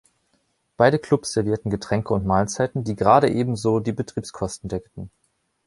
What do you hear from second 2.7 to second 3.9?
die gerade ebenso